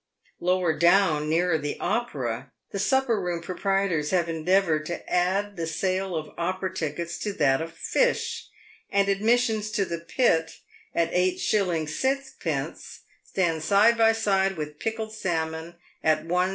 [0.39, 6.15] Lower down, nearer the Opera, the supper room proprietors have endeavoured to add the sale
[6.15, 8.47] of Opera tickets to that of fish,
[8.89, 10.57] and admissions to the pit
[10.95, 11.85] at 8s.
[11.87, 16.31] 6d, stand side by side with pickled salmon at Is.